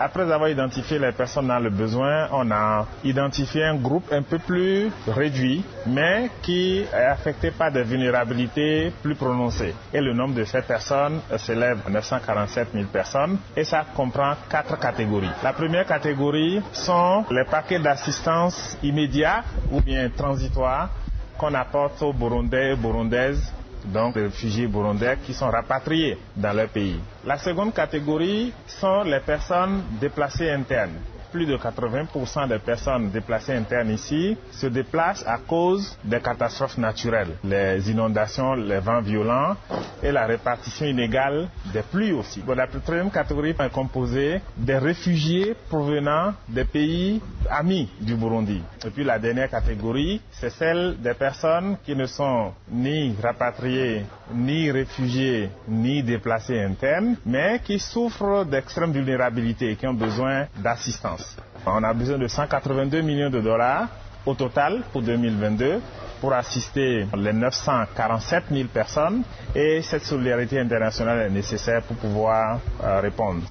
[0.00, 4.38] Après avoir identifié les personnes dans le besoin, on a identifié un groupe un peu
[4.38, 9.74] plus réduit, mais qui est affecté par des vulnérabilités plus prononcées.
[9.92, 14.78] Et le nombre de ces personnes s'élève à 947 000 personnes et ça comprend quatre
[14.78, 15.30] catégories.
[15.42, 19.42] La première catégorie sont les paquets d'assistance immédiat
[19.72, 20.90] ou bien transitoire
[21.36, 23.52] qu'on apporte aux Burundais et Burundaises
[23.92, 27.00] donc les réfugiés burundais qui sont rapatriés dans leur pays.
[27.24, 30.98] La seconde catégorie sont les personnes déplacées internes
[31.30, 37.36] plus de 80% des personnes déplacées internes ici se déplacent à cause des catastrophes naturelles,
[37.44, 39.56] les inondations, les vents violents
[40.02, 42.42] et la répartition inégale des pluies aussi.
[42.46, 47.20] la troisième catégorie est composée des réfugiés provenant des pays
[47.50, 48.62] amis du Burundi.
[48.84, 54.70] Et puis la dernière catégorie, c'est celle des personnes qui ne sont ni rapatriées, ni
[54.70, 61.36] réfugiés, ni déplacés internes, mais qui souffrent d'extrême vulnérabilité et qui ont besoin d'assistance.
[61.66, 63.88] On a besoin de 182 millions de dollars
[64.26, 65.80] au total pour 2022
[66.20, 69.22] pour assister les 947 000 personnes
[69.54, 73.42] et cette solidarité internationale est nécessaire pour pouvoir euh, répondre.